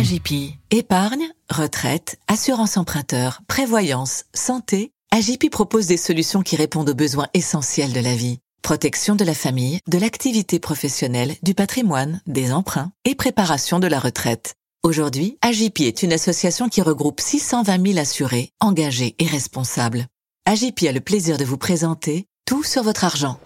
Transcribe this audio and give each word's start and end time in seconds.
AGP. 0.00 0.54
Épargne, 0.70 1.28
retraite, 1.50 2.18
assurance 2.26 2.78
emprunteur, 2.78 3.42
prévoyance, 3.48 4.24
santé. 4.32 4.92
AGP 5.10 5.50
propose 5.50 5.88
des 5.88 5.98
solutions 5.98 6.40
qui 6.40 6.56
répondent 6.56 6.88
aux 6.88 6.94
besoins 6.94 7.26
essentiels 7.34 7.92
de 7.92 8.00
la 8.00 8.14
vie. 8.14 8.38
Protection 8.62 9.14
de 9.14 9.24
la 9.24 9.34
famille, 9.34 9.78
de 9.88 9.98
l'activité 9.98 10.58
professionnelle, 10.58 11.36
du 11.42 11.52
patrimoine, 11.52 12.22
des 12.26 12.50
emprunts 12.50 12.92
et 13.04 13.14
préparation 13.14 13.78
de 13.78 13.88
la 13.88 13.98
retraite. 13.98 14.54
Aujourd'hui, 14.82 15.36
AGP 15.42 15.80
est 15.80 16.02
une 16.02 16.14
association 16.14 16.70
qui 16.70 16.80
regroupe 16.80 17.20
620 17.20 17.86
000 17.88 17.98
assurés, 17.98 18.52
engagés 18.58 19.16
et 19.18 19.26
responsables. 19.26 20.06
AGP 20.46 20.84
a 20.88 20.92
le 20.92 21.00
plaisir 21.00 21.36
de 21.36 21.44
vous 21.44 21.58
présenter 21.58 22.24
Tout 22.46 22.64
sur 22.64 22.82
votre 22.82 23.04
argent. 23.04 23.38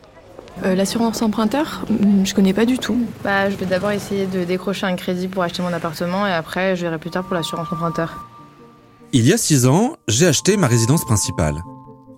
Euh, 0.63 0.75
L'assurance 0.75 1.21
emprunteur, 1.23 1.85
hmm, 1.91 2.25
je 2.25 2.35
connais 2.35 2.53
pas 2.53 2.65
du 2.65 2.79
tout. 2.79 2.99
Bah, 3.25 3.51
je 3.51 3.57
vais 3.57 3.67
d'abord 3.67 3.91
essayer 3.91 4.27
de 4.27 4.45
décrocher 4.45 4.87
un 4.87 4.95
crédit 4.95 5.29
pour 5.29 5.43
acheter 5.43 5.63
mon 5.63 5.73
appartement 5.73 6.27
et 6.27 6.33
après, 6.33 6.77
je 6.77 6.83
verrai 6.83 6.99
plus 6.99 7.11
tard 7.11 7.25
pour 7.25 7.35
l'assurance 7.35 7.73
emprunteur. 7.73 8.27
Il 9.13 9.27
y 9.27 9.33
a 9.33 9.37
six 9.37 9.67
ans, 9.67 9.97
j'ai 10.09 10.27
acheté 10.27 10.57
ma 10.57 10.67
résidence 10.67 11.05
principale. 11.05 11.57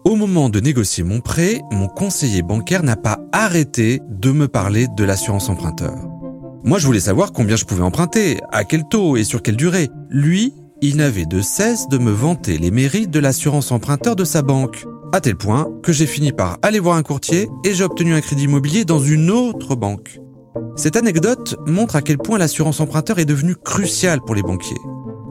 Au 0.04 0.14
moment 0.14 0.48
de 0.48 0.60
négocier 0.60 1.02
mon 1.02 1.20
prêt, 1.20 1.62
mon 1.72 1.88
conseiller 1.88 2.42
bancaire 2.42 2.82
n'a 2.82 2.96
pas 2.96 3.18
arrêté 3.32 4.00
de 4.08 4.30
me 4.30 4.48
parler 4.48 4.86
de 4.96 5.04
l'assurance 5.04 5.48
emprunteur. 5.48 5.94
Moi, 6.62 6.78
je 6.78 6.86
voulais 6.86 7.00
savoir 7.00 7.32
combien 7.32 7.56
je 7.56 7.64
pouvais 7.64 7.82
emprunter, 7.82 8.40
à 8.50 8.64
quel 8.64 8.86
taux 8.88 9.16
et 9.16 9.24
sur 9.24 9.42
quelle 9.42 9.56
durée. 9.56 9.88
Lui, 10.08 10.54
il 10.82 10.96
n'avait 10.96 11.26
de 11.26 11.40
cesse 11.40 11.88
de 11.88 11.98
me 11.98 12.10
vanter 12.10 12.58
les 12.58 12.70
mérites 12.70 13.10
de 13.10 13.18
l'assurance 13.18 13.72
emprunteur 13.72 14.14
de 14.14 14.24
sa 14.24 14.42
banque. 14.42 14.84
À 15.12 15.20
tel 15.20 15.36
point 15.36 15.68
que 15.82 15.92
j'ai 15.92 16.06
fini 16.06 16.32
par 16.32 16.58
aller 16.62 16.80
voir 16.80 16.96
un 16.96 17.02
courtier 17.02 17.48
et 17.64 17.74
j'ai 17.74 17.84
obtenu 17.84 18.14
un 18.14 18.20
crédit 18.20 18.44
immobilier 18.44 18.84
dans 18.84 18.98
une 18.98 19.30
autre 19.30 19.74
banque. 19.74 20.20
Cette 20.76 20.96
anecdote 20.96 21.56
montre 21.66 21.96
à 21.96 22.02
quel 22.02 22.18
point 22.18 22.38
l'assurance 22.38 22.80
emprunteur 22.80 23.18
est 23.18 23.24
devenue 23.24 23.56
cruciale 23.56 24.20
pour 24.20 24.34
les 24.34 24.42
banquiers. 24.42 24.76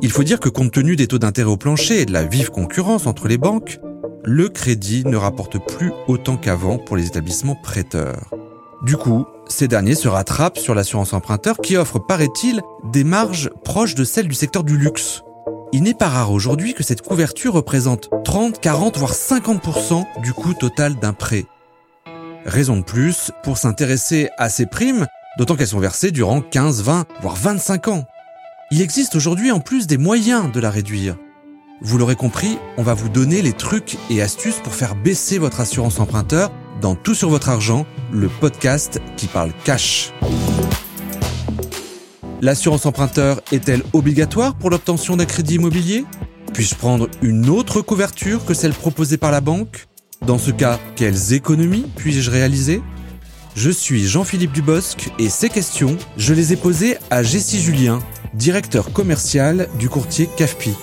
Il 0.02 0.12
faut 0.12 0.24
dire 0.24 0.40
que 0.40 0.50
compte 0.50 0.72
tenu 0.72 0.96
des 0.96 1.08
taux 1.08 1.20
d'intérêt 1.20 1.50
au 1.50 1.58
plancher 1.58 2.02
et 2.02 2.06
de 2.06 2.14
la 2.14 2.24
vive 2.24 2.52
concurrence 2.52 3.06
entre 3.06 3.28
les 3.28 3.38
banques, 3.38 3.80
le 4.24 4.50
crédit 4.50 5.04
ne 5.06 5.18
rapporte 5.18 5.58
plus 5.60 5.92
autant 6.08 6.38
qu'avant 6.38 6.78
pour 6.78 6.96
les 6.96 7.08
établissements 7.08 7.56
prêteurs. 7.56 8.32
Du 8.84 8.98
coup, 8.98 9.26
ces 9.48 9.68
derniers 9.68 9.96
se 9.96 10.08
rattrapent 10.08 10.58
sur 10.58 10.76
l'assurance 10.76 11.14
emprunteur 11.14 11.58
qui 11.58 11.78
offre, 11.78 12.00
paraît-il, 12.00 12.62
des 12.92 13.04
marges 13.04 13.50
proches 13.64 13.96
de 13.96 14.04
celles 14.04 14.28
du 14.28 14.36
secteur 14.36 14.64
du 14.64 14.78
luxe. 14.78 15.22
Il 15.76 15.84
n'est 15.84 15.94
pas 15.94 16.08
rare 16.08 16.32
aujourd'hui 16.32 16.74
que 16.74 16.84
cette 16.84 17.02
couverture 17.02 17.52
représente 17.52 18.10
30, 18.24 18.62
40, 18.62 18.98
voire 18.98 19.12
50% 19.12 20.06
du 20.22 20.32
coût 20.32 20.54
total 20.54 20.96
d'un 20.96 21.12
prêt. 21.12 21.48
Raison 22.46 22.78
de 22.78 22.82
plus 22.82 23.34
pour 23.44 23.58
s'intéresser 23.58 24.30
à 24.38 24.48
ces 24.48 24.68
primes, 24.68 25.06
d'autant 25.38 25.58
qu'elles 25.58 25.68
sont 25.68 25.80
versées 25.82 26.12
durant 26.12 26.40
15, 26.40 26.82
20, 26.82 27.06
voire 27.22 27.36
25 27.36 27.90
ans. 27.90 28.06
Il 28.72 28.82
existe 28.82 29.18
aujourd'hui 29.18 29.52
en 29.52 29.60
plus 29.60 29.86
des 29.86 29.98
moyens 29.98 30.50
de 30.50 30.62
la 30.62 30.70
réduire. 30.70 31.18
Vous 31.82 31.98
l'aurez 31.98 32.16
compris, 32.16 32.58
on 32.78 32.84
va 32.84 32.94
vous 32.94 33.10
donner 33.10 33.42
les 33.42 33.52
trucs 33.52 33.98
et 34.10 34.22
astuces 34.22 34.62
pour 34.64 34.74
faire 34.74 34.96
baisser 34.96 35.40
votre 35.40 35.60
assurance 35.60 36.00
emprunteur 36.00 36.54
dans 36.80 36.96
Tout 36.96 37.16
sur 37.16 37.28
votre 37.30 37.50
argent, 37.50 37.86
le 38.14 38.30
podcast 38.30 39.02
qui 39.18 39.28
parle 39.28 39.52
cash. 39.66 40.14
L'assurance 42.42 42.86
emprunteur 42.86 43.42
est-elle 43.54 43.82
obligatoire 43.94 44.56
pour 44.56 44.70
l'obtention 44.70 45.16
d'un 45.16 45.26
crédit 45.26 45.56
immobilier? 45.56 46.06
Puis-je 46.54 46.76
prendre 46.76 47.10
une 47.22 47.50
autre 47.50 47.82
couverture 47.82 48.46
que 48.46 48.54
celle 48.54 48.74
proposée 48.74 49.18
par 49.18 49.32
la 49.32 49.40
banque? 49.40 49.88
Dans 50.22 50.38
ce 50.38 50.52
cas, 50.52 50.80
quelles 50.98 51.34
économies 51.34 51.86
puis-je 51.96 52.30
réaliser? 52.30 52.82
Je 53.56 53.70
suis 53.70 54.06
Jean-Philippe 54.06 54.52
Dubosc 54.52 55.12
et 55.18 55.30
ces 55.30 55.48
questions, 55.48 55.98
je 56.18 56.34
les 56.34 56.52
ai 56.52 56.58
posées 56.58 56.98
à 57.10 57.24
Jessie 57.24 57.62
Julien, 57.62 58.00
directeur 58.34 58.92
commercial 58.92 59.70
du 59.80 59.88
courtier 59.88 60.28
CAFPI. 60.38 60.74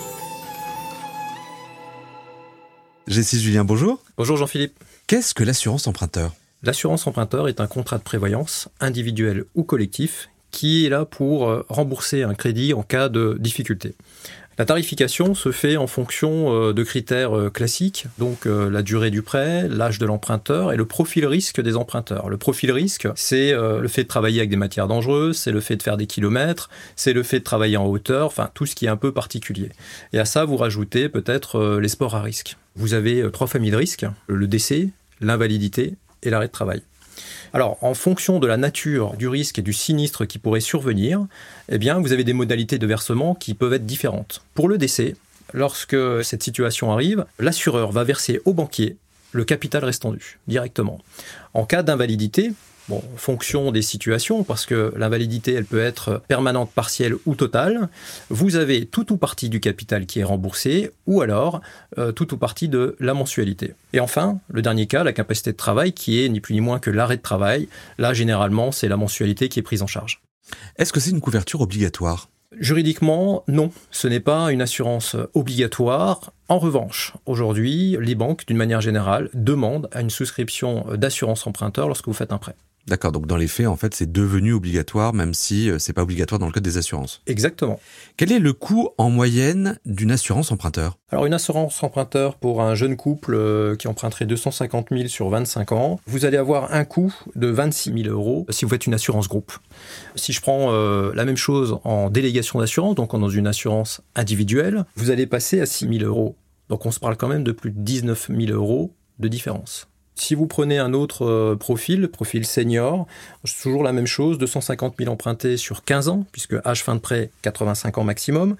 Jessie 3.05 3.39
Julien, 3.39 3.63
bonjour. 3.63 3.99
Bonjour 4.17 4.37
Jean-Philippe. 4.37 4.79
Qu'est-ce 5.05 5.35
que 5.35 5.43
l'assurance 5.43 5.85
emprunteur? 5.85 6.33
L'assurance 6.63 7.05
emprunteur 7.05 7.47
est 7.47 7.59
un 7.59 7.67
contrat 7.67 7.99
de 7.99 8.03
prévoyance, 8.03 8.69
individuel 8.79 9.43
ou 9.53 9.63
collectif, 9.63 10.29
qui 10.53 10.85
est 10.85 10.89
là 10.89 11.03
pour 11.03 11.49
euh, 11.49 11.65
rembourser 11.67 12.23
un 12.23 12.35
crédit 12.35 12.73
en 12.73 12.83
cas 12.83 13.09
de 13.09 13.35
difficulté. 13.39 13.95
La 14.59 14.65
tarification 14.65 15.33
se 15.33 15.51
fait 15.51 15.77
en 15.77 15.87
fonction 15.87 16.53
euh, 16.53 16.73
de 16.73 16.83
critères 16.83 17.35
euh, 17.35 17.49
classiques, 17.49 18.05
donc 18.19 18.45
la 18.45 18.83
durée 18.83 19.09
du 19.09 19.23
prêt, 19.23 19.67
l'âge 19.67 19.97
de 19.97 20.05
l'emprunteur 20.05 20.71
et 20.71 20.77
le 20.77 20.85
profil 20.85 21.25
risque 21.25 21.59
des 21.59 21.75
emprunteurs. 21.75 22.29
Le 22.29 22.37
profil 22.37 22.71
risque, 22.71 23.07
c'est 23.15 23.51
le 23.51 23.87
fait 23.87 24.03
de 24.03 24.07
travailler 24.07 24.39
avec 24.39 24.51
des 24.51 24.55
matières 24.55 24.87
dangereuses, 24.87 25.37
c'est 25.37 25.51
le 25.51 25.59
fait 25.59 25.75
de 25.75 25.83
faire 25.83 25.97
des 25.97 26.05
kilomètres, 26.05 26.69
c'est 26.95 27.13
le 27.13 27.23
fait 27.23 27.39
de 27.39 27.43
travailler 27.43 27.77
en 27.77 27.87
hauteur, 27.87 28.27
enfin 28.27 28.51
tout 28.53 28.67
ce 28.67 28.75
qui 28.75 28.85
est 28.85 28.89
un 28.89 28.97
peu 28.97 29.11
particulier. 29.11 29.69
Et 30.13 30.19
à 30.19 30.25
ça, 30.25 30.45
vous 30.45 30.57
rajoutez 30.57 31.09
peut-être 31.09 31.79
les 31.81 31.87
sports 31.87 32.15
à 32.15 32.21
risque. 32.21 32.57
Vous 32.75 32.93
avez 32.93 33.27
trois 33.31 33.47
familles 33.47 33.71
de 33.71 33.77
risques, 33.77 34.05
le 34.27 34.45
décès, 34.45 34.89
l'invalidité 35.19 35.95
et 36.21 36.29
l'arrêt 36.29 36.47
de 36.47 36.51
travail. 36.51 36.83
Alors, 37.55 37.77
en 37.81 37.93
fonction 37.93 38.39
de 38.39 38.47
la 38.47 38.57
nature 38.57 39.15
du 39.15 39.27
risque 39.27 39.59
et 39.59 39.61
du 39.61 39.73
sinistre 39.73 40.25
qui 40.25 40.39
pourrait 40.39 40.59
survenir, 40.59 41.27
eh 41.69 41.77
bien, 41.77 41.99
vous 41.99 42.11
avez 42.11 42.23
des 42.23 42.33
modalités 42.33 42.79
de 42.79 42.87
versement 42.87 43.35
qui 43.35 43.53
peuvent 43.53 43.73
être 43.73 43.85
différentes. 43.85 44.41
Pour 44.55 44.67
le 44.67 44.79
décès, 44.79 45.15
lorsque 45.53 45.95
cette 46.23 46.41
situation 46.41 46.91
arrive, 46.91 47.25
l'assureur 47.37 47.91
va 47.91 48.03
verser 48.03 48.41
au 48.45 48.53
banquier 48.53 48.97
le 49.33 49.43
capital 49.43 49.83
restant 49.83 50.13
dû 50.13 50.39
directement. 50.47 50.99
En 51.53 51.65
cas 51.65 51.83
d'invalidité, 51.83 52.53
en 52.91 53.01
fonction 53.15 53.71
des 53.71 53.81
situations, 53.81 54.43
parce 54.43 54.65
que 54.65 54.93
l'invalidité, 54.97 55.53
elle 55.53 55.65
peut 55.65 55.81
être 55.81 56.21
permanente, 56.27 56.71
partielle 56.71 57.15
ou 57.25 57.35
totale, 57.35 57.89
vous 58.29 58.55
avez 58.55 58.85
tout 58.85 59.11
ou 59.13 59.17
partie 59.17 59.49
du 59.49 59.59
capital 59.59 60.05
qui 60.05 60.19
est 60.19 60.23
remboursé, 60.23 60.91
ou 61.07 61.21
alors 61.21 61.61
euh, 61.97 62.11
tout 62.11 62.33
ou 62.33 62.37
partie 62.37 62.67
de 62.67 62.95
la 62.99 63.13
mensualité. 63.13 63.73
Et 63.93 63.99
enfin, 63.99 64.39
le 64.49 64.61
dernier 64.61 64.87
cas, 64.87 65.03
la 65.03 65.13
capacité 65.13 65.51
de 65.51 65.57
travail, 65.57 65.93
qui 65.93 66.23
est 66.23 66.29
ni 66.29 66.39
plus 66.39 66.53
ni 66.53 66.61
moins 66.61 66.79
que 66.79 66.89
l'arrêt 66.89 67.17
de 67.17 67.21
travail. 67.21 67.67
Là, 67.97 68.13
généralement, 68.13 68.71
c'est 68.71 68.87
la 68.87 68.97
mensualité 68.97 69.49
qui 69.49 69.59
est 69.59 69.63
prise 69.63 69.81
en 69.81 69.87
charge. 69.87 70.21
Est-ce 70.77 70.91
que 70.91 70.99
c'est 70.99 71.11
une 71.11 71.21
couverture 71.21 71.61
obligatoire? 71.61 72.29
Juridiquement, 72.59 73.43
non, 73.47 73.71
ce 73.91 74.07
n'est 74.07 74.19
pas 74.19 74.51
une 74.51 74.61
assurance 74.61 75.15
obligatoire. 75.33 76.33
En 76.49 76.59
revanche, 76.59 77.13
aujourd'hui, 77.25 77.97
les 77.99 78.15
banques, 78.15 78.45
d'une 78.45 78.57
manière 78.57 78.81
générale, 78.81 79.29
demandent 79.33 79.89
à 79.91 80.01
une 80.01 80.09
souscription 80.09 80.85
d'assurance 80.95 81.47
emprunteur 81.47 81.87
lorsque 81.87 82.07
vous 82.07 82.13
faites 82.13 82.33
un 82.33 82.37
prêt. 82.37 82.55
D'accord, 82.87 83.13
donc 83.13 83.27
dans 83.27 83.37
les 83.37 83.47
faits, 83.47 83.67
en 83.67 83.77
fait, 83.77 83.93
c'est 83.93 84.11
devenu 84.11 84.51
obligatoire, 84.51 85.13
même 85.13 85.33
si 85.33 85.69
euh, 85.69 85.79
c'est 85.79 85.93
pas 85.93 86.03
obligatoire 86.03 86.37
dans 86.37 86.47
le 86.47 86.51
code 86.51 86.63
des 86.63 86.77
assurances. 86.77 87.21
Exactement. 87.27 87.79
Quel 88.17 88.31
est 88.33 88.39
le 88.39 88.51
coût 88.51 88.89
en 88.97 89.09
moyenne 89.09 89.79
d'une 89.85 90.11
assurance 90.11 90.51
emprunteur? 90.51 90.97
Alors 91.09 91.25
une 91.25 91.33
assurance 91.33 91.81
emprunteur 91.81 92.35
pour 92.35 92.61
un 92.61 92.75
jeune 92.75 92.97
couple 92.97 93.35
euh, 93.35 93.75
qui 93.77 93.87
emprunterait 93.87 94.25
250 94.25 94.87
000 94.91 95.07
sur 95.07 95.29
25 95.29 95.71
ans, 95.71 95.99
vous 96.07 96.25
allez 96.25 96.35
avoir 96.35 96.73
un 96.73 96.83
coût 96.83 97.13
de 97.35 97.47
26 97.47 98.03
000 98.03 98.13
euros 98.13 98.45
si 98.49 98.65
vous 98.65 98.69
faites 98.69 98.85
une 98.85 98.93
assurance 98.93 99.29
groupe. 99.29 99.53
Si 100.15 100.33
je 100.33 100.41
prends 100.41 100.73
euh, 100.73 101.13
la 101.15 101.23
même 101.23 101.37
chose 101.37 101.77
en 101.85 102.09
délégation 102.09 102.59
d'assurance, 102.59 102.95
donc 102.95 103.17
dans 103.17 103.29
une 103.29 103.47
assurance 103.47 104.01
individuelle, 104.15 104.83
vous 104.95 105.09
allez 105.09 105.25
passer 105.25 105.61
à 105.61 105.65
6 105.65 105.87
000 105.99 106.03
euros. 106.03 106.35
Donc 106.67 106.85
on 106.85 106.91
se 106.91 106.99
parle 106.99 107.15
quand 107.15 107.27
même 107.29 107.43
de 107.43 107.51
plus 107.53 107.71
de 107.71 107.79
19 107.79 108.29
000 108.29 108.51
euros 108.51 108.93
de 109.19 109.27
différence. 109.29 109.87
Si 110.15 110.35
vous 110.35 110.47
prenez 110.47 110.77
un 110.77 110.93
autre 110.93 111.25
euh, 111.25 111.55
profil, 111.55 112.07
profil 112.07 112.45
senior, 112.45 113.07
c'est 113.43 113.61
toujours 113.63 113.83
la 113.83 113.93
même 113.93 114.07
chose, 114.07 114.37
250 114.37 114.95
000 114.99 115.11
empruntés 115.11 115.57
sur 115.57 115.83
15 115.83 116.07
ans, 116.09 116.25
puisque 116.31 116.55
âge 116.65 116.83
fin 116.83 116.95
de 116.95 116.99
prêt 116.99 117.31
85 117.41 117.97
ans 117.97 118.03
maximum, 118.03 118.55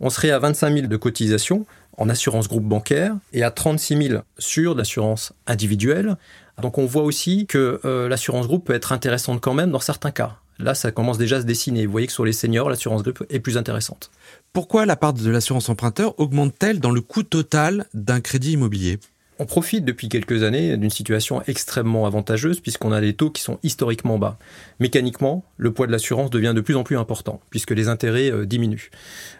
on 0.00 0.10
serait 0.10 0.30
à 0.30 0.38
25 0.38 0.74
000 0.74 0.86
de 0.86 0.96
cotisation 0.96 1.66
en 1.98 2.08
assurance 2.08 2.48
groupe 2.48 2.64
bancaire 2.64 3.14
et 3.32 3.42
à 3.42 3.50
36 3.50 4.08
000 4.08 4.22
sur 4.38 4.74
l'assurance 4.74 5.32
individuelle. 5.46 6.16
Donc 6.60 6.78
on 6.78 6.86
voit 6.86 7.02
aussi 7.02 7.46
que 7.46 7.80
euh, 7.84 8.08
l'assurance 8.08 8.46
groupe 8.46 8.66
peut 8.66 8.74
être 8.74 8.92
intéressante 8.92 9.40
quand 9.40 9.54
même 9.54 9.70
dans 9.70 9.80
certains 9.80 10.10
cas. 10.10 10.36
Là, 10.58 10.74
ça 10.74 10.92
commence 10.92 11.18
déjà 11.18 11.36
à 11.36 11.40
se 11.40 11.46
dessiner. 11.46 11.86
Vous 11.86 11.92
voyez 11.92 12.06
que 12.06 12.12
sur 12.12 12.24
les 12.24 12.32
seniors, 12.32 12.70
l'assurance 12.70 13.02
groupe 13.02 13.24
est 13.30 13.40
plus 13.40 13.56
intéressante. 13.56 14.10
Pourquoi 14.52 14.86
la 14.86 14.96
part 14.96 15.12
de 15.12 15.30
l'assurance 15.30 15.68
emprunteur 15.68 16.18
augmente-t-elle 16.20 16.78
dans 16.78 16.90
le 16.90 17.00
coût 17.00 17.22
total 17.22 17.86
d'un 17.94 18.20
crédit 18.20 18.52
immobilier? 18.52 19.00
On 19.42 19.46
profite 19.46 19.84
depuis 19.84 20.08
quelques 20.08 20.44
années 20.44 20.76
d'une 20.76 20.88
situation 20.88 21.42
extrêmement 21.48 22.06
avantageuse 22.06 22.60
puisqu'on 22.60 22.92
a 22.92 23.00
des 23.00 23.12
taux 23.12 23.30
qui 23.30 23.42
sont 23.42 23.58
historiquement 23.64 24.16
bas. 24.16 24.38
Mécaniquement, 24.78 25.44
le 25.56 25.72
poids 25.72 25.88
de 25.88 25.92
l'assurance 25.92 26.30
devient 26.30 26.52
de 26.54 26.60
plus 26.60 26.76
en 26.76 26.84
plus 26.84 26.96
important 26.96 27.40
puisque 27.50 27.72
les 27.72 27.88
intérêts 27.88 28.30
euh, 28.30 28.46
diminuent. 28.46 28.90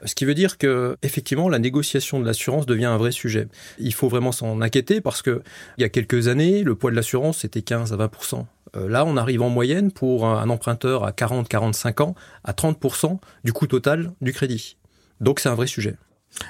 Ce 0.04 0.16
qui 0.16 0.24
veut 0.24 0.34
dire 0.34 0.58
que 0.58 0.96
effectivement 1.02 1.48
la 1.48 1.60
négociation 1.60 2.18
de 2.18 2.26
l'assurance 2.26 2.66
devient 2.66 2.86
un 2.86 2.96
vrai 2.96 3.12
sujet. 3.12 3.46
Il 3.78 3.94
faut 3.94 4.08
vraiment 4.08 4.32
s'en 4.32 4.60
inquiéter 4.60 5.00
parce 5.00 5.22
que 5.22 5.40
il 5.78 5.82
y 5.82 5.84
a 5.84 5.88
quelques 5.88 6.26
années, 6.26 6.64
le 6.64 6.74
poids 6.74 6.90
de 6.90 6.96
l'assurance 6.96 7.38
c'était 7.38 7.62
15 7.62 7.92
à 7.92 7.96
20% 7.96 8.44
euh, 8.74 8.88
Là, 8.88 9.04
on 9.04 9.16
arrive 9.16 9.42
en 9.42 9.50
moyenne 9.50 9.92
pour 9.92 10.26
un 10.26 10.50
emprunteur 10.50 11.04
à 11.04 11.12
40-45 11.12 12.02
ans 12.02 12.14
à 12.42 12.52
30% 12.54 13.20
du 13.44 13.52
coût 13.52 13.68
total 13.68 14.12
du 14.20 14.32
crédit. 14.32 14.78
Donc 15.20 15.38
c'est 15.38 15.48
un 15.48 15.54
vrai 15.54 15.68
sujet. 15.68 15.94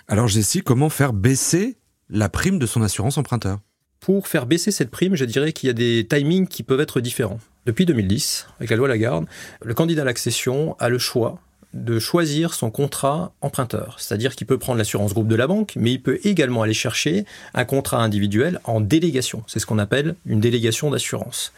Alors 0.09 0.29
Jessie, 0.29 0.63
comment 0.63 0.89
faire 0.89 1.13
baisser 1.13 1.77
la 2.11 2.29
prime 2.29 2.59
de 2.59 2.67
son 2.67 2.83
assurance 2.83 3.19
emprunteur 3.19 3.59
Pour 4.01 4.29
faire 4.29 4.47
baisser 4.47 4.71
cette 4.71 4.91
prime, 4.91 5.15
je 5.15 5.25
dirais 5.25 5.53
qu'il 5.53 5.69
y 5.69 5.71
a 5.71 5.75
des 5.75 6.07
timings 6.09 6.47
qui 6.47 6.63
peuvent 6.63 6.81
être 6.81 7.01
différents. 7.01 7.41
Depuis 7.67 7.87
2010, 7.87 8.49
avec 8.59 8.71
la 8.71 8.77
loi 8.77 8.89
Lagarde, 8.89 9.27
le 9.63 9.75
candidat 9.75 10.03
à 10.03 10.05
l'accession 10.05 10.77
a 10.79 10.89
le 10.89 10.99
choix 10.99 11.39
de 11.75 11.99
choisir 11.99 12.55
son 12.55 12.71
contrat 12.71 13.33
emprunteur. 13.41 13.97
C'est-à-dire 13.99 14.37
qu'il 14.37 14.47
peut 14.47 14.59
prendre 14.59 14.79
l'assurance 14.79 15.15
groupe 15.15 15.29
de 15.29 15.37
la 15.37 15.47
banque, 15.47 15.73
mais 15.77 15.93
il 15.93 16.03
peut 16.03 16.19
également 16.25 16.63
aller 16.63 16.75
chercher 16.75 17.25
un 17.55 17.65
contrat 17.65 18.03
individuel 18.03 18.61
en 18.65 18.81
délégation. 18.81 19.43
C'est 19.47 19.59
ce 19.59 19.67
qu'on 19.67 19.79
appelle 19.79 20.15
une 20.27 20.41
délégation 20.41 20.91
d'assurance. 20.91 21.53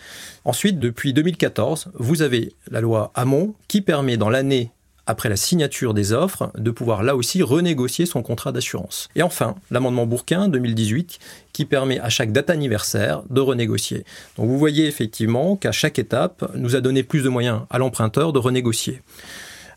Ensuite, 0.44 0.79
depuis 0.79 1.12
2014, 1.12 1.91
vous 1.94 2.23
avez 2.23 2.52
la 2.70 2.81
loi 2.81 3.12
Hamon 3.14 3.55
qui 3.67 3.81
permet 3.81 4.17
dans 4.17 4.31
l'année 4.31 4.70
après 5.06 5.28
la 5.28 5.36
signature 5.36 5.94
des 5.94 6.12
offres, 6.12 6.50
de 6.56 6.70
pouvoir 6.70 7.02
là 7.02 7.16
aussi 7.16 7.42
renégocier 7.42 8.06
son 8.06 8.22
contrat 8.22 8.52
d'assurance. 8.52 9.08
Et 9.16 9.22
enfin, 9.22 9.54
l'amendement 9.70 10.06
Bourquin 10.06 10.48
2018 10.48 11.18
qui 11.52 11.64
permet 11.64 12.00
à 12.00 12.08
chaque 12.08 12.32
date 12.32 12.50
anniversaire 12.50 13.22
de 13.30 13.40
renégocier. 13.40 14.04
Donc 14.36 14.46
vous 14.48 14.58
voyez 14.58 14.86
effectivement 14.86 15.56
qu'à 15.56 15.72
chaque 15.72 15.98
étape, 15.98 16.50
nous 16.54 16.76
a 16.76 16.80
donné 16.80 17.02
plus 17.02 17.22
de 17.22 17.28
moyens 17.28 17.62
à 17.70 17.78
l'emprunteur 17.78 18.32
de 18.32 18.38
renégocier. 18.38 19.02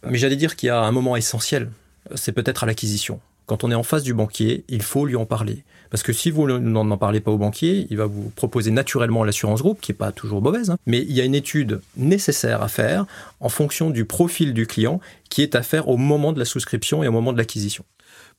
Mais 0.08 0.18
j'allais 0.18 0.36
dire 0.36 0.56
qu'il 0.56 0.68
y 0.68 0.70
a 0.70 0.80
un 0.80 0.92
moment 0.92 1.16
essentiel, 1.16 1.70
c'est 2.16 2.32
peut-être 2.32 2.64
à 2.64 2.68
l'acquisition. 2.68 3.20
Quand 3.48 3.64
on 3.64 3.72
est 3.72 3.76
en 3.76 3.84
face 3.84 4.04
du 4.04 4.14
banquier, 4.14 4.66
il 4.68 4.82
faut 4.82 5.06
lui 5.06 5.16
en 5.16 5.26
parler. 5.26 5.64
Parce 5.90 6.04
que 6.04 6.12
si 6.12 6.32
vous 6.32 6.48
n'en 6.48 6.98
parlez 6.98 7.22
pas 7.22 7.32
au 7.32 7.38
banquier, 7.38 7.88
il 7.90 7.96
va 7.96 8.06
vous 8.06 8.30
proposer 8.36 8.72
naturellement 8.72 9.24
l'assurance 9.24 9.62
groupe, 9.62 9.80
qui 9.80 9.92
n'est 9.92 9.98
pas 9.98 10.12
toujours 10.12 10.42
mauvaise, 10.42 10.70
hein. 10.70 10.78
mais 10.86 11.00
il 11.00 11.14
y 11.14 11.22
a 11.22 11.24
une 11.24 11.34
étude 11.34 11.80
nécessaire 11.96 12.62
à 12.62 12.68
faire 12.68 13.06
en 13.40 13.48
fonction 13.48 13.90
du 13.90 14.04
profil 14.04 14.54
du 14.54 14.68
client 14.68 15.00
qui 15.30 15.44
est 15.44 15.56
à 15.56 15.64
faire 15.64 15.88
au 15.88 15.96
moment 15.96 16.34
de 16.34 16.40
la 16.40 16.46
souscription 16.46 17.04
et 17.04 17.08
au 17.08 17.14
moment 17.14 17.32
de 17.32 17.38
l'acquisition. 17.38 17.86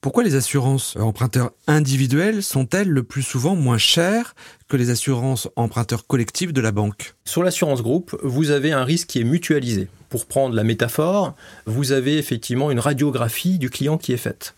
Pourquoi 0.01 0.23
les 0.23 0.37
assurances 0.37 0.95
emprunteurs 0.95 1.51
individuels 1.67 2.45
sont-elles 2.45 2.89
le 2.89 3.03
plus 3.03 3.23
souvent 3.23 3.57
moins 3.57 3.79
chères 3.79 4.37
que 4.69 4.77
les 4.77 4.91
assurances 4.91 5.49
emprunteurs 5.57 6.07
collectives 6.07 6.53
de 6.53 6.61
la 6.61 6.71
banque? 6.71 7.17
Sur 7.25 7.43
l'assurance 7.43 7.83
groupe, 7.83 8.17
vous 8.23 8.53
avez 8.53 8.71
un 8.71 8.85
risque 8.85 9.09
qui 9.09 9.21
est 9.21 9.25
mutualisé. 9.25 9.89
Pour 10.09 10.27
prendre 10.27 10.55
la 10.55 10.63
métaphore, 10.63 11.35
vous 11.67 11.91
avez 11.91 12.17
effectivement 12.17 12.71
une 12.71 12.79
radiographie 12.79 13.59
du 13.59 13.71
client 13.71 13.99
qui 13.99 14.13
est 14.13 14.19
faite. 14.19 14.55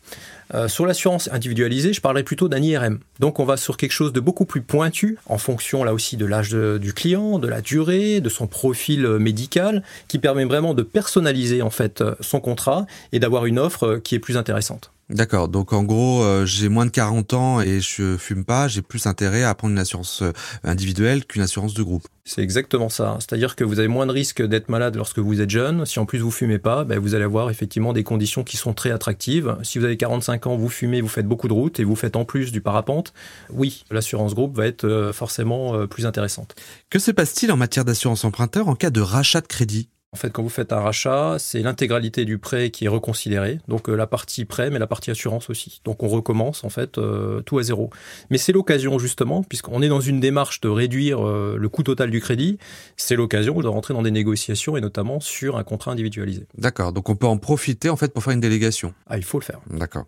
Euh, 0.53 0.69
sur 0.69 0.85
l'assurance 0.85 1.31
individualisée, 1.33 1.95
je 1.95 2.03
parlerai 2.03 2.23
plutôt 2.23 2.51
d'un 2.51 2.63
IRM. 2.63 2.99
Donc 3.19 3.41
on 3.41 3.47
va 3.47 3.57
sur 3.57 3.79
quelque 3.79 3.93
chose 3.93 4.13
de 4.13 4.21
beaucoup 4.21 4.45
plus 4.45 4.61
pointu, 4.61 5.17
en 5.25 5.39
fonction 5.39 5.85
là 5.85 5.95
aussi 5.95 6.19
de 6.19 6.27
l'âge 6.27 6.51
du 6.51 6.93
client, 6.93 7.39
de 7.39 7.49
la 7.49 7.63
durée, 7.63 8.21
de 8.21 8.29
son 8.29 8.47
profil 8.47 9.07
euh, 9.07 9.19
médical, 9.19 9.83
qui 10.07 10.19
permet 10.19 10.45
vraiment 10.45 10.75
de 10.75 10.83
personnaliser 10.83 11.63
en 11.63 11.71
fait 11.71 12.03
euh, 12.03 12.15
son 12.21 12.41
contrat 12.41 12.85
et 13.13 13.21
d'avoir 13.21 13.47
une 13.47 13.59
offre 13.59 13.97
qui 14.05 14.15
est 14.15 14.19
plus 14.19 14.37
intéressante. 14.37 14.93
D'accord. 15.11 15.49
Donc 15.49 15.73
en 15.73 15.83
gros, 15.83 16.23
euh, 16.23 16.47
j'ai 16.47 16.69
moins 16.69 16.87
de 16.87 16.91
40 16.91 17.35
ans 17.35 17.61
et 17.61 17.81
je 17.81 18.17
fume 18.17 18.45
pas, 18.45 18.69
j'ai 18.69 18.81
plus 18.81 19.07
intérêt 19.07 19.43
à 19.43 19.53
prendre 19.57 19.73
une 19.73 19.79
assurance 19.81 20.23
euh, 20.23 20.33
individuelle 20.63 21.25
qu'une 21.25 21.43
assurance 21.43 21.75
de 21.75 21.83
groupe. 21.83 22.07
C'est 22.25 22.43
exactement 22.43 22.89
ça. 22.89 23.17
C'est-à-dire 23.19 23.57
que 23.57 23.65
vous 23.65 23.81
avez 23.81 23.89
moins 23.89 24.07
de 24.07 24.13
risques 24.13 24.41
d'être 24.41 24.69
malade 24.69 24.95
lorsque 24.95 25.19
vous 25.19 25.41
êtes 25.41 25.51
jeune. 25.51 25.85
Si 25.85 25.99
en 25.99 26.07
plus 26.07 26.21
vous 26.21 26.31
fumez 26.31 26.61
pas, 26.61 26.85
ben, 26.85 27.01
vous 27.01 27.17
allez 27.17 27.25
avoir 27.25 27.51
effectivement 27.51 27.93
des 27.93 28.05
conditions 28.05 28.45
qui 28.45 28.57
sont 28.57 28.73
très 28.73 28.93
attractives. 28.93 29.57
Si 29.65 29.81
vous 29.81 29.85
avez 29.85 29.97
45 29.97 30.47
ans, 30.47 30.57
vous 30.57 30.69
fumez, 30.69 31.01
vous 31.01 31.09
faites 31.09 31.27
beaucoup 31.27 31.49
de 31.49 31.55
routes 31.55 31.81
et 31.81 31.85
vous 31.85 31.97
faites 31.97 32.15
en 32.15 32.25
plus 32.25 32.53
du 32.53 32.61
parapente, 32.61 33.13
oui, 33.53 33.85
l'assurance 33.91 34.35
groupe 34.37 34.57
va 34.57 34.67
être 34.67 34.85
euh, 34.85 35.13
forcément 35.13 35.89
plus 35.89 36.07
intéressante. 36.07 36.55
Que 36.89 37.01
se 37.01 37.11
passe-t-il 37.11 37.51
en 37.51 37.57
matière 37.57 37.85
d'assurance 37.85 38.25
emprunteur 38.25 38.69
en 38.69 38.77
cas 38.77 38.91
de 38.91 39.01
rachat 39.01 39.41
de 39.41 39.49
crédit? 39.49 39.89
En 40.13 40.17
fait, 40.17 40.31
quand 40.31 40.43
vous 40.43 40.49
faites 40.49 40.73
un 40.73 40.81
rachat, 40.81 41.37
c'est 41.39 41.61
l'intégralité 41.61 42.25
du 42.25 42.39
prêt 42.39 42.71
qui 42.71 42.87
est 42.87 42.89
reconsidérée, 42.89 43.61
donc 43.69 43.89
euh, 43.89 43.95
la 43.95 44.09
partie 44.09 44.45
prêt, 44.45 44.69
mais 44.69 44.81
la 44.81 44.89
partie 44.89 45.13
assurance 45.13 45.49
aussi. 45.51 45.81
Donc 45.85 46.03
on 46.03 46.09
recommence 46.09 46.65
en 46.65 46.69
fait 46.69 46.99
euh, 46.99 47.43
tout 47.43 47.61
à 47.61 47.63
zéro. 47.63 47.91
Mais 48.29 48.37
c'est 48.37 48.53
l'occasion 48.53 48.99
justement, 48.99 49.45
puisqu'on 49.45 49.83
est 49.83 49.89
dans 49.89 50.01
une 50.01 50.19
démarche 50.19 50.61
de 50.63 50.69
réduire 50.69 51.25
euh, 51.25 51.57
le 51.57 51.69
coût 51.69 51.85
total 51.85 52.11
du 52.11 52.21
crédit, 52.21 52.59
c'est 52.97 53.15
l'occasion 53.15 53.61
de 53.61 53.69
rentrer 53.69 53.95
dans 53.95 54.03
des 54.03 54.11
négociations 54.11 54.77
et 54.77 54.81
notamment 54.81 55.21
sur 55.21 55.57
un 55.57 55.63
contrat 55.63 55.93
individualisé. 55.93 56.45
D'accord. 56.59 56.93
Donc 56.93 57.09
on 57.09 57.15
peut 57.15 57.29
en 57.29 57.39
profiter 57.39 57.89
en 57.89 57.97
fait 57.97 58.13
pour 58.13 58.25
faire 58.25 58.33
une 58.33 58.41
délégation. 58.41 58.93
Ah, 59.07 59.17
il 59.17 59.25
faut 59.25 59.39
le 59.39 59.45
faire. 59.45 59.61
D'accord. 59.71 60.07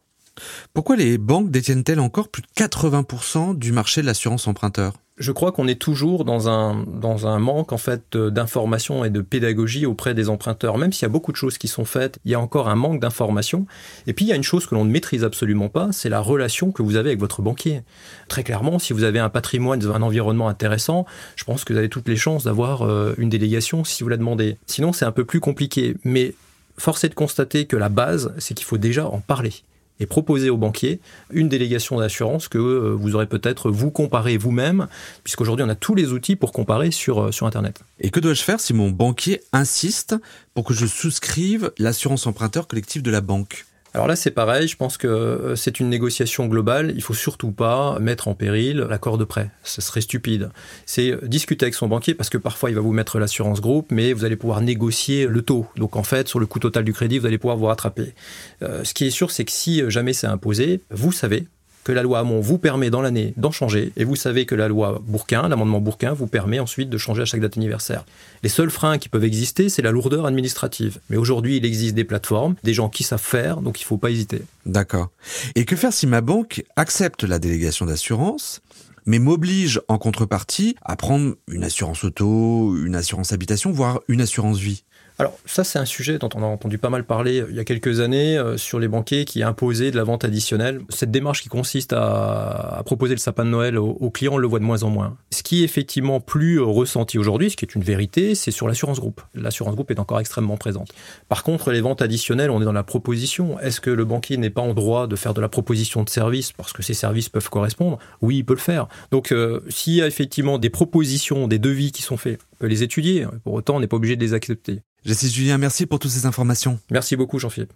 Pourquoi 0.74 0.96
les 0.96 1.16
banques 1.16 1.52
détiennent-elles 1.52 2.00
encore 2.00 2.28
plus 2.28 2.42
de 2.42 2.48
80% 2.56 3.56
du 3.56 3.70
marché 3.70 4.00
de 4.00 4.06
l'assurance 4.06 4.48
emprunteur? 4.48 4.94
Je 5.18 5.30
crois 5.30 5.52
qu'on 5.52 5.68
est 5.68 5.80
toujours 5.80 6.24
dans 6.24 6.48
un, 6.48 6.84
dans 6.86 7.26
un 7.26 7.38
manque 7.38 7.72
en 7.72 7.78
fait 7.78 8.16
d'information 8.16 9.04
et 9.04 9.10
de 9.10 9.20
pédagogie 9.20 9.84
auprès 9.84 10.14
des 10.14 10.28
emprunteurs. 10.28 10.78
Même 10.78 10.92
s'il 10.92 11.02
y 11.02 11.06
a 11.06 11.10
beaucoup 11.10 11.32
de 11.32 11.36
choses 11.36 11.58
qui 11.58 11.68
sont 11.68 11.84
faites, 11.84 12.18
il 12.24 12.30
y 12.30 12.34
a 12.34 12.40
encore 12.40 12.68
un 12.68 12.76
manque 12.76 13.00
d'information. 13.00 13.66
Et 14.06 14.14
puis 14.14 14.24
il 14.24 14.28
y 14.28 14.32
a 14.32 14.36
une 14.36 14.42
chose 14.42 14.66
que 14.66 14.74
l'on 14.74 14.84
ne 14.84 14.90
maîtrise 14.90 15.24
absolument 15.24 15.68
pas, 15.68 15.88
c'est 15.92 16.08
la 16.08 16.20
relation 16.20 16.72
que 16.72 16.82
vous 16.82 16.96
avez 16.96 17.10
avec 17.10 17.20
votre 17.20 17.42
banquier. 17.42 17.82
Très 18.28 18.42
clairement, 18.42 18.78
si 18.78 18.92
vous 18.92 19.04
avez 19.04 19.18
un 19.18 19.28
patrimoine, 19.28 19.84
un 19.84 20.02
environnement 20.02 20.48
intéressant, 20.48 21.04
je 21.36 21.44
pense 21.44 21.64
que 21.64 21.72
vous 21.72 21.78
avez 21.78 21.88
toutes 21.88 22.08
les 22.08 22.16
chances 22.16 22.44
d'avoir 22.44 22.82
euh, 22.82 23.14
une 23.18 23.28
délégation 23.28 23.84
si 23.84 24.02
vous 24.02 24.08
la 24.08 24.16
demandez. 24.16 24.56
Sinon, 24.66 24.92
c'est 24.92 25.04
un 25.04 25.12
peu 25.12 25.24
plus 25.24 25.40
compliqué. 25.40 25.96
Mais 26.04 26.34
force 26.78 27.04
est 27.04 27.10
de 27.10 27.14
constater 27.14 27.66
que 27.66 27.76
la 27.76 27.88
base, 27.90 28.32
c'est 28.38 28.54
qu'il 28.54 28.66
faut 28.66 28.78
déjà 28.78 29.06
en 29.06 29.20
parler 29.20 29.52
et 30.00 30.06
proposer 30.06 30.50
au 30.50 30.56
banquier 30.56 31.00
une 31.30 31.48
délégation 31.48 31.98
d'assurance 31.98 32.48
que 32.48 32.58
euh, 32.58 32.94
vous 32.94 33.14
aurez 33.14 33.26
peut-être 33.26 33.70
vous 33.70 33.90
comparer 33.90 34.36
vous-même, 34.36 34.88
puisqu'aujourd'hui 35.24 35.64
on 35.64 35.68
a 35.68 35.74
tous 35.74 35.94
les 35.94 36.12
outils 36.12 36.36
pour 36.36 36.52
comparer 36.52 36.90
sur, 36.90 37.24
euh, 37.24 37.32
sur 37.32 37.46
Internet. 37.46 37.80
Et 38.00 38.10
que 38.10 38.20
dois-je 38.20 38.42
faire 38.42 38.60
si 38.60 38.74
mon 38.74 38.90
banquier 38.90 39.40
insiste 39.52 40.16
pour 40.54 40.64
que 40.64 40.74
je 40.74 40.86
souscrive 40.86 41.72
l'assurance 41.78 42.26
emprunteur 42.26 42.66
collective 42.66 43.02
de 43.02 43.10
la 43.10 43.20
banque? 43.20 43.64
Alors 43.94 44.06
là, 44.06 44.16
c'est 44.16 44.30
pareil. 44.30 44.68
Je 44.68 44.76
pense 44.76 44.96
que 44.96 45.06
euh, 45.06 45.56
c'est 45.56 45.78
une 45.80 45.88
négociation 45.88 46.46
globale. 46.46 46.92
Il 46.96 47.02
faut 47.02 47.14
surtout 47.14 47.52
pas 47.52 47.98
mettre 47.98 48.28
en 48.28 48.34
péril 48.34 48.78
l'accord 48.88 49.18
de 49.18 49.24
prêt. 49.24 49.50
Ce 49.64 49.82
serait 49.82 50.00
stupide. 50.00 50.50
C'est 50.86 51.16
discuter 51.28 51.66
avec 51.66 51.74
son 51.74 51.88
banquier 51.88 52.14
parce 52.14 52.30
que 52.30 52.38
parfois 52.38 52.70
il 52.70 52.74
va 52.74 52.80
vous 52.80 52.92
mettre 52.92 53.18
l'assurance 53.18 53.60
groupe, 53.60 53.90
mais 53.90 54.12
vous 54.12 54.24
allez 54.24 54.36
pouvoir 54.36 54.60
négocier 54.62 55.26
le 55.26 55.42
taux. 55.42 55.66
Donc 55.76 55.96
en 55.96 56.02
fait, 56.02 56.28
sur 56.28 56.40
le 56.40 56.46
coût 56.46 56.58
total 56.58 56.84
du 56.84 56.92
crédit, 56.92 57.18
vous 57.18 57.26
allez 57.26 57.38
pouvoir 57.38 57.56
vous 57.56 57.66
rattraper. 57.66 58.14
Euh, 58.62 58.84
ce 58.84 58.94
qui 58.94 59.06
est 59.06 59.10
sûr, 59.10 59.30
c'est 59.30 59.44
que 59.44 59.52
si 59.52 59.82
jamais 59.90 60.14
c'est 60.14 60.26
imposé, 60.26 60.80
vous 60.90 61.12
savez 61.12 61.46
que 61.84 61.92
la 61.92 62.02
loi 62.02 62.20
Hamon 62.20 62.40
vous 62.40 62.58
permet 62.58 62.90
dans 62.90 63.00
l'année 63.00 63.34
d'en 63.36 63.50
changer, 63.50 63.92
et 63.96 64.04
vous 64.04 64.16
savez 64.16 64.46
que 64.46 64.54
la 64.54 64.68
loi 64.68 65.00
Bourquin, 65.04 65.48
l'amendement 65.48 65.80
Bourquin, 65.80 66.12
vous 66.12 66.26
permet 66.26 66.58
ensuite 66.58 66.90
de 66.90 66.98
changer 66.98 67.22
à 67.22 67.24
chaque 67.24 67.40
date 67.40 67.56
anniversaire. 67.56 68.04
Les 68.42 68.48
seuls 68.48 68.70
freins 68.70 68.98
qui 68.98 69.08
peuvent 69.08 69.24
exister, 69.24 69.68
c'est 69.68 69.82
la 69.82 69.90
lourdeur 69.90 70.26
administrative. 70.26 70.98
Mais 71.10 71.16
aujourd'hui, 71.16 71.56
il 71.56 71.64
existe 71.64 71.94
des 71.94 72.04
plateformes, 72.04 72.54
des 72.62 72.74
gens 72.74 72.88
qui 72.88 73.02
savent 73.02 73.20
faire, 73.20 73.60
donc 73.60 73.80
il 73.80 73.84
ne 73.84 73.86
faut 73.86 73.98
pas 73.98 74.10
hésiter. 74.10 74.42
D'accord. 74.66 75.10
Et 75.54 75.64
que 75.64 75.76
faire 75.76 75.92
si 75.92 76.06
ma 76.06 76.20
banque 76.20 76.64
accepte 76.76 77.24
la 77.24 77.38
délégation 77.38 77.86
d'assurance 77.86 78.60
mais 79.06 79.18
m'oblige 79.18 79.80
en 79.88 79.98
contrepartie 79.98 80.76
à 80.82 80.96
prendre 80.96 81.34
une 81.48 81.64
assurance 81.64 82.04
auto, 82.04 82.76
une 82.84 82.94
assurance 82.94 83.32
habitation, 83.32 83.72
voire 83.72 84.00
une 84.08 84.20
assurance 84.20 84.58
vie? 84.58 84.84
Alors 85.18 85.38
ça, 85.44 85.62
c'est 85.62 85.78
un 85.78 85.84
sujet 85.84 86.18
dont 86.18 86.28
on 86.34 86.42
a 86.42 86.46
entendu 86.46 86.78
pas 86.78 86.90
mal 86.90 87.04
parler 87.04 87.40
euh, 87.40 87.46
il 87.50 87.56
y 87.56 87.60
a 87.60 87.64
quelques 87.64 88.00
années 88.00 88.38
euh, 88.38 88.56
sur 88.56 88.78
les 88.78 88.88
banquiers 88.88 89.24
qui 89.24 89.42
imposaient 89.42 89.90
de 89.90 89.96
la 89.96 90.04
vente 90.04 90.24
additionnelle. 90.24 90.80
Cette 90.88 91.10
démarche 91.10 91.42
qui 91.42 91.48
consiste 91.48 91.92
à, 91.92 92.82
proposer 92.84 93.14
le 93.14 93.20
sapin 93.20 93.44
de 93.44 93.50
Noël 93.50 93.78
aux, 93.78 94.10
clients, 94.10 94.34
on 94.34 94.38
le 94.38 94.46
voit 94.46 94.58
de 94.58 94.64
moins 94.64 94.82
en 94.82 94.90
moins. 94.90 95.16
Ce 95.30 95.42
qui 95.42 95.62
est 95.62 95.64
effectivement 95.64 96.20
plus 96.20 96.60
euh, 96.60 96.64
ressenti 96.64 97.18
aujourd'hui, 97.18 97.50
ce 97.50 97.56
qui 97.56 97.64
est 97.64 97.74
une 97.74 97.82
vérité, 97.82 98.34
c'est 98.34 98.50
sur 98.50 98.68
l'assurance 98.68 99.00
groupe. 99.00 99.20
L'assurance 99.34 99.74
groupe 99.74 99.90
est 99.90 100.00
encore 100.00 100.18
extrêmement 100.18 100.56
présente. 100.56 100.92
Par 101.28 101.42
contre, 101.42 101.70
les 101.70 101.80
ventes 101.80 102.02
additionnelles, 102.02 102.50
on 102.50 102.60
est 102.62 102.64
dans 102.64 102.72
la 102.72 102.82
proposition. 102.82 103.58
Est-ce 103.60 103.80
que 103.80 103.90
le 103.90 104.04
banquier 104.04 104.38
n'est 104.38 104.50
pas 104.50 104.62
en 104.62 104.74
droit 104.74 105.06
de 105.06 105.16
faire 105.16 105.34
de 105.34 105.40
la 105.40 105.48
proposition 105.48 106.02
de 106.02 106.08
service 106.08 106.52
parce 106.52 106.72
que 106.72 106.82
ces 106.82 106.94
services 106.94 107.28
peuvent 107.28 107.50
correspondre? 107.50 107.98
Oui, 108.22 108.38
il 108.38 108.44
peut 108.44 108.54
le 108.54 108.58
faire. 108.58 108.88
Donc 109.10 109.34
s'il 109.68 109.94
y 109.94 110.02
a 110.02 110.06
effectivement 110.06 110.58
des 110.58 110.70
propositions, 110.70 111.48
des 111.48 111.58
devis 111.58 111.92
qui 111.92 112.02
sont 112.02 112.16
faits, 112.16 112.40
on 112.54 112.56
peut 112.56 112.66
les 112.66 112.82
étudier. 112.82 113.26
Pour 113.44 113.54
autant, 113.54 113.76
on 113.76 113.80
n'est 113.80 113.86
pas 113.86 113.96
obligé 113.96 114.16
de 114.16 114.24
les 114.24 114.34
accepter. 114.34 114.82
Jessie 115.04 115.30
Julien, 115.30 115.58
merci 115.58 115.86
pour 115.86 115.98
toutes 115.98 116.10
ces 116.10 116.26
informations. 116.26 116.78
Merci 116.90 117.16
beaucoup, 117.16 117.38
Jean-Philippe. 117.38 117.72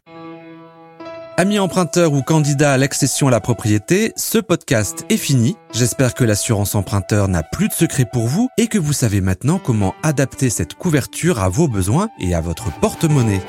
Amis 1.39 1.59
emprunteurs 1.59 2.15
ou 2.15 2.23
candidats 2.23 2.73
à 2.73 2.77
l'accession 2.79 3.29
à 3.29 3.31
la 3.31 3.41
propriété, 3.41 4.13
ce 4.17 4.39
podcast 4.39 5.05
est 5.11 5.19
fini. 5.19 5.55
J'espère 5.75 6.15
que 6.15 6.25
l'assurance 6.25 6.75
emprunteur 6.75 7.29
n'a 7.29 7.43
plus 7.43 7.69
de 7.69 7.75
secret 7.75 8.07
pour 8.11 8.27
vous 8.27 8.49
et 8.57 8.69
que 8.69 8.79
vous 8.79 8.95
savez 8.95 9.21
maintenant 9.21 9.59
comment 9.59 9.95
adapter 10.03 10.49
cette 10.49 10.75
couverture 10.75 11.41
à 11.41 11.51
vos 11.51 11.69
besoins 11.69 12.09
et 12.21 12.35
à 12.35 12.41
votre 12.41 12.73
porte-monnaie. 12.81 13.43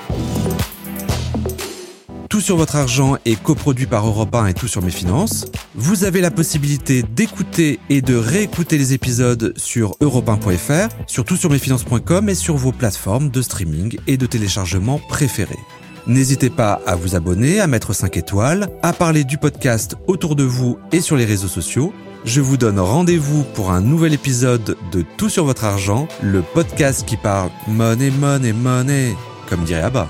Tout 2.29 2.41
sur 2.41 2.57
votre 2.57 2.75
argent 2.75 3.15
est 3.25 3.41
coproduit 3.41 3.85
par 3.85 4.05
Europe 4.05 4.35
1 4.35 4.47
et 4.47 4.53
Tout 4.53 4.67
sur 4.67 4.81
mes 4.81 4.91
finances. 4.91 5.45
Vous 5.75 6.03
avez 6.03 6.19
la 6.19 6.29
possibilité 6.29 7.01
d'écouter 7.01 7.79
et 7.89 8.01
de 8.01 8.15
réécouter 8.15 8.77
les 8.77 8.93
épisodes 8.93 9.53
sur 9.55 9.91
europe1.fr, 10.01 10.89
sur 11.07 11.23
toutsurmesfinances.com 11.23 12.27
et 12.27 12.35
sur 12.35 12.57
vos 12.57 12.73
plateformes 12.73 13.29
de 13.29 13.41
streaming 13.41 13.97
et 14.07 14.17
de 14.17 14.25
téléchargement 14.25 14.99
préférées. 15.07 15.59
N'hésitez 16.05 16.49
pas 16.49 16.81
à 16.85 16.95
vous 16.95 17.15
abonner, 17.15 17.61
à 17.61 17.67
mettre 17.67 17.93
5 17.93 18.17
étoiles, 18.17 18.69
à 18.81 18.91
parler 18.91 19.23
du 19.23 19.37
podcast 19.37 19.95
autour 20.07 20.35
de 20.35 20.43
vous 20.43 20.77
et 20.91 21.01
sur 21.01 21.15
les 21.15 21.25
réseaux 21.25 21.47
sociaux. 21.47 21.93
Je 22.25 22.41
vous 22.41 22.57
donne 22.57 22.79
rendez-vous 22.79 23.43
pour 23.53 23.71
un 23.71 23.79
nouvel 23.79 24.13
épisode 24.13 24.75
de 24.91 25.05
Tout 25.15 25.29
sur 25.29 25.45
votre 25.45 25.63
argent, 25.63 26.09
le 26.21 26.41
podcast 26.41 27.05
qui 27.05 27.15
parle 27.15 27.51
money, 27.67 28.11
money, 28.11 28.51
money, 28.51 29.15
comme 29.47 29.63
dirait 29.63 29.81
Abba. 29.81 30.09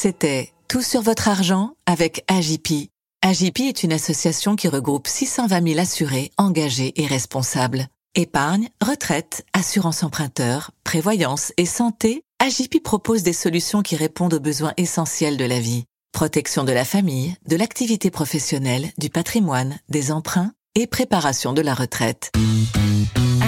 C'était 0.00 0.52
Tout 0.68 0.80
sur 0.80 1.02
votre 1.02 1.26
argent 1.26 1.72
avec 1.84 2.22
AGP. 2.28 2.88
AGP 3.22 3.62
est 3.62 3.82
une 3.82 3.92
association 3.92 4.54
qui 4.54 4.68
regroupe 4.68 5.08
620 5.08 5.70
000 5.70 5.80
assurés, 5.80 6.30
engagés 6.38 6.92
et 7.02 7.04
responsables. 7.04 7.88
Épargne, 8.14 8.68
retraite, 8.80 9.44
assurance 9.54 10.04
emprunteur, 10.04 10.70
prévoyance 10.84 11.52
et 11.56 11.66
santé, 11.66 12.22
AJP 12.38 12.80
propose 12.80 13.24
des 13.24 13.32
solutions 13.32 13.82
qui 13.82 13.96
répondent 13.96 14.34
aux 14.34 14.40
besoins 14.40 14.72
essentiels 14.76 15.36
de 15.36 15.44
la 15.44 15.58
vie. 15.58 15.82
Protection 16.12 16.62
de 16.62 16.70
la 16.70 16.84
famille, 16.84 17.34
de 17.48 17.56
l'activité 17.56 18.12
professionnelle, 18.12 18.92
du 18.98 19.10
patrimoine, 19.10 19.80
des 19.88 20.12
emprunts 20.12 20.52
et 20.76 20.86
préparation 20.86 21.52
de 21.52 21.60
la 21.60 21.74
retraite. 21.74 22.30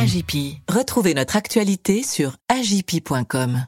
AJP. 0.02 0.58
Retrouvez 0.68 1.14
notre 1.14 1.36
actualité 1.36 2.02
sur 2.02 2.34
agip.com. 2.48 3.66